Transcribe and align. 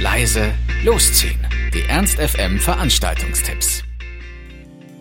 leise, 0.00 0.52
losziehen. 0.84 1.40
Die 1.74 1.82
Ernst 1.88 2.20
FM 2.20 2.60
Veranstaltungstipps. 2.60 3.82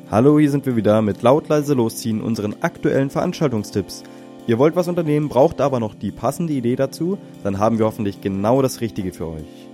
Hallo, 0.09 0.39
hier 0.39 0.49
sind 0.49 0.65
wir 0.65 0.75
wieder 0.75 1.03
mit 1.03 1.21
laut 1.21 1.47
leise 1.49 1.75
losziehen 1.75 2.19
unseren 2.19 2.55
aktuellen 2.61 3.11
Veranstaltungstipps. 3.11 4.03
Ihr 4.47 4.57
wollt 4.57 4.75
was 4.75 4.87
unternehmen, 4.87 5.29
braucht 5.29 5.61
aber 5.61 5.79
noch 5.79 5.93
die 5.93 6.09
passende 6.09 6.53
Idee 6.53 6.75
dazu, 6.75 7.19
dann 7.43 7.59
haben 7.59 7.77
wir 7.77 7.85
hoffentlich 7.85 8.21
genau 8.21 8.63
das 8.63 8.81
Richtige 8.81 9.13
für 9.13 9.27
euch. 9.27 9.67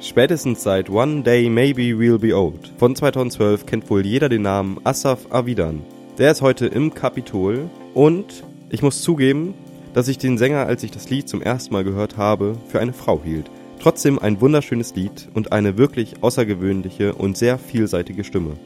Spätestens 0.00 0.62
seit 0.62 0.90
One 0.90 1.22
Day 1.22 1.48
Maybe 1.48 1.94
We'll 1.94 2.18
Be 2.18 2.36
Old 2.36 2.70
von 2.76 2.94
2012 2.94 3.64
kennt 3.64 3.88
wohl 3.88 4.04
jeder 4.04 4.28
den 4.28 4.42
Namen 4.42 4.78
Asaf 4.84 5.20
Avidan. 5.30 5.80
Der 6.18 6.32
ist 6.32 6.42
heute 6.42 6.66
im 6.66 6.92
Kapitol 6.92 7.70
und 7.94 8.44
ich 8.68 8.82
muss 8.82 9.00
zugeben, 9.00 9.54
dass 9.94 10.08
ich 10.08 10.18
den 10.18 10.36
Sänger, 10.36 10.66
als 10.66 10.82
ich 10.82 10.90
das 10.90 11.08
Lied 11.08 11.30
zum 11.30 11.40
ersten 11.40 11.72
Mal 11.72 11.84
gehört 11.84 12.18
habe, 12.18 12.58
für 12.68 12.80
eine 12.80 12.92
Frau 12.92 13.22
hielt. 13.24 13.50
Trotzdem 13.84 14.18
ein 14.18 14.40
wunderschönes 14.40 14.94
Lied 14.94 15.28
und 15.34 15.52
eine 15.52 15.76
wirklich 15.76 16.22
außergewöhnliche 16.22 17.12
und 17.12 17.36
sehr 17.36 17.58
vielseitige 17.58 18.24
Stimme. 18.24 18.56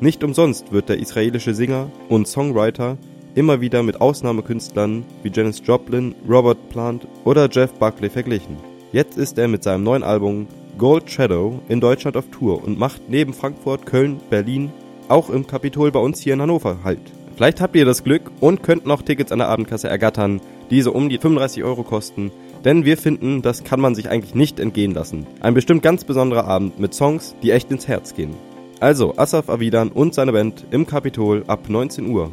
Nicht 0.00 0.22
umsonst 0.22 0.70
wird 0.70 0.90
der 0.90 0.98
israelische 0.98 1.54
Singer 1.54 1.90
und 2.10 2.28
Songwriter 2.28 2.98
immer 3.34 3.62
wieder 3.62 3.82
mit 3.82 4.02
Ausnahmekünstlern 4.02 5.06
wie 5.22 5.30
Janis 5.34 5.62
Joplin, 5.64 6.14
Robert 6.28 6.68
Plant 6.68 7.08
oder 7.24 7.48
Jeff 7.50 7.72
Buckley 7.72 8.10
verglichen. 8.10 8.58
Jetzt 8.92 9.16
ist 9.16 9.38
er 9.38 9.48
mit 9.48 9.62
seinem 9.62 9.82
neuen 9.82 10.02
Album 10.02 10.46
Gold 10.76 11.10
Shadow 11.10 11.58
in 11.70 11.80
Deutschland 11.80 12.18
auf 12.18 12.28
Tour 12.30 12.62
und 12.62 12.78
macht 12.78 13.08
neben 13.08 13.32
Frankfurt, 13.32 13.86
Köln, 13.86 14.20
Berlin 14.28 14.70
auch 15.08 15.30
im 15.30 15.46
Kapitol 15.46 15.90
bei 15.90 16.00
uns 16.00 16.20
hier 16.20 16.34
in 16.34 16.42
Hannover 16.42 16.80
Halt. 16.84 17.00
Vielleicht 17.34 17.62
habt 17.62 17.76
ihr 17.76 17.86
das 17.86 18.04
Glück 18.04 18.30
und 18.40 18.62
könnt 18.62 18.84
noch 18.84 19.00
Tickets 19.00 19.32
an 19.32 19.38
der 19.38 19.48
Abendkasse 19.48 19.88
ergattern, 19.88 20.42
die 20.68 20.82
so 20.82 20.92
um 20.92 21.08
die 21.08 21.16
35 21.16 21.64
Euro 21.64 21.82
kosten. 21.82 22.30
Denn 22.66 22.84
wir 22.84 22.96
finden, 22.96 23.42
das 23.42 23.62
kann 23.62 23.78
man 23.78 23.94
sich 23.94 24.10
eigentlich 24.10 24.34
nicht 24.34 24.58
entgehen 24.58 24.92
lassen. 24.92 25.24
Ein 25.38 25.54
bestimmt 25.54 25.84
ganz 25.84 26.02
besonderer 26.02 26.48
Abend 26.48 26.80
mit 26.80 26.94
Songs, 26.94 27.36
die 27.40 27.52
echt 27.52 27.70
ins 27.70 27.86
Herz 27.86 28.12
gehen. 28.12 28.34
Also 28.80 29.16
Asaf 29.16 29.48
Avidan 29.48 29.90
und 29.90 30.14
seine 30.14 30.32
Band 30.32 30.66
im 30.72 30.84
Kapitol 30.84 31.44
ab 31.46 31.68
19 31.68 32.10
Uhr. 32.10 32.32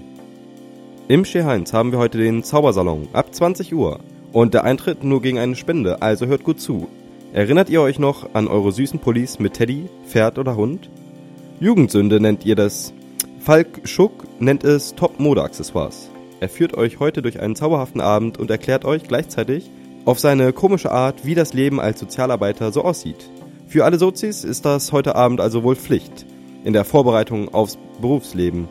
Im 1.07 1.23
Schee 1.23 1.43
Heinz 1.43 1.71
haben 1.71 1.91
wir 1.91 1.99
heute 1.99 2.17
den 2.17 2.43
Zaubersalon 2.43 3.09
ab 3.13 3.27
20 3.31 3.75
Uhr. 3.75 3.99
Und 4.31 4.55
der 4.55 4.63
Eintritt 4.63 5.03
nur 5.03 5.21
gegen 5.21 5.37
eine 5.37 5.55
Spende, 5.55 6.01
also 6.01 6.25
hört 6.25 6.43
gut 6.43 6.59
zu. 6.59 6.87
Erinnert 7.31 7.69
ihr 7.69 7.83
euch 7.83 7.99
noch 7.99 8.33
an 8.33 8.47
eure 8.47 8.71
süßen 8.71 8.97
Pullis 8.97 9.37
mit 9.37 9.53
Teddy, 9.53 9.87
Pferd 10.07 10.39
oder 10.39 10.55
Hund? 10.55 10.89
Jugendsünde 11.59 12.19
nennt 12.19 12.43
ihr 12.43 12.55
das 12.55 12.91
Falk 13.37 13.81
Schuck 13.83 14.23
nennt 14.39 14.63
es 14.63 14.95
Top-Mode-Accessoires. 14.95 16.09
Er 16.39 16.49
führt 16.49 16.75
euch 16.75 16.99
heute 16.99 17.21
durch 17.21 17.39
einen 17.39 17.55
zauberhaften 17.55 18.01
Abend 18.01 18.39
und 18.39 18.49
erklärt 18.49 18.83
euch 18.83 19.03
gleichzeitig 19.03 19.69
auf 20.05 20.19
seine 20.19 20.53
komische 20.53 20.91
Art, 20.91 21.25
wie 21.25 21.35
das 21.35 21.53
Leben 21.53 21.79
als 21.79 21.99
Sozialarbeiter 21.99 22.71
so 22.71 22.83
aussieht. 22.83 23.29
Für 23.67 23.85
alle 23.85 23.97
Sozis 23.97 24.43
ist 24.43 24.65
das 24.65 24.91
heute 24.91 25.15
Abend 25.15 25.39
also 25.41 25.63
wohl 25.63 25.75
Pflicht 25.75 26.25
in 26.63 26.73
der 26.73 26.85
Vorbereitung 26.85 27.53
aufs 27.53 27.77
Berufsleben. 28.01 28.67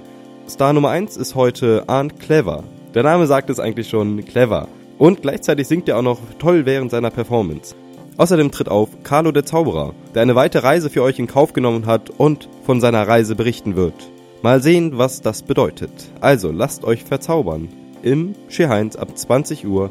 Star 0.48 0.72
Nummer 0.72 0.90
1 0.90 1.16
ist 1.16 1.34
heute 1.34 1.84
Arndt 1.88 2.20
Clever. 2.20 2.64
Der 2.94 3.02
Name 3.02 3.26
sagt 3.26 3.50
es 3.50 3.60
eigentlich 3.60 3.88
schon, 3.88 4.24
clever. 4.24 4.68
Und 4.98 5.22
gleichzeitig 5.22 5.66
singt 5.68 5.88
er 5.88 5.98
auch 5.98 6.02
noch 6.02 6.18
toll 6.38 6.66
während 6.66 6.90
seiner 6.90 7.10
Performance. 7.10 7.74
Außerdem 8.18 8.50
tritt 8.50 8.68
auf 8.68 8.90
Carlo 9.02 9.32
der 9.32 9.46
Zauberer, 9.46 9.94
der 10.14 10.22
eine 10.22 10.34
weite 10.34 10.62
Reise 10.62 10.90
für 10.90 11.02
euch 11.02 11.18
in 11.18 11.26
Kauf 11.26 11.54
genommen 11.54 11.86
hat 11.86 12.10
und 12.10 12.48
von 12.64 12.80
seiner 12.80 13.08
Reise 13.08 13.34
berichten 13.34 13.74
wird. 13.74 13.94
Mal 14.42 14.62
sehen, 14.62 14.98
was 14.98 15.22
das 15.22 15.42
bedeutet. 15.42 15.90
Also 16.20 16.52
lasst 16.52 16.84
euch 16.84 17.04
verzaubern. 17.04 17.68
Im 18.02 18.34
Scheheinz 18.48 18.96
ab 18.96 19.16
20 19.16 19.66
Uhr 19.66 19.90